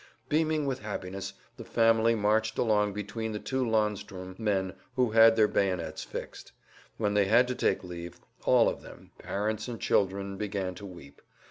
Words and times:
Beaming 0.29 0.65
with 0.65 0.79
happiness 0.79 1.33
the 1.57 1.63
family 1.63 2.15
marched 2.15 2.57
along 2.57 2.91
between 2.91 3.33
the 3.33 3.39
two 3.39 3.63
landsturm 3.63 4.33
men 4.39 4.73
who 4.95 5.11
had 5.11 5.35
their 5.35 5.47
bayonets 5.47 6.03
fixed. 6.03 6.53
When 6.97 7.13
they 7.13 7.25
had 7.25 7.47
to 7.49 7.53
take 7.53 7.83
leave, 7.83 8.19
all 8.43 8.67
of 8.67 8.81
them, 8.81 9.11
parents 9.19 9.67
and 9.67 9.79
children 9.79 10.37
began 10.37 10.73
to 10.73 10.87
weep. 10.87 11.21